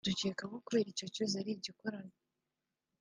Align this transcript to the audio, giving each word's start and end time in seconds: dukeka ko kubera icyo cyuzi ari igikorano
dukeka 0.07 0.43
ko 0.51 0.57
kubera 0.65 0.87
icyo 0.93 1.07
cyuzi 1.13 1.35
ari 1.41 1.51
igikorano 1.57 2.13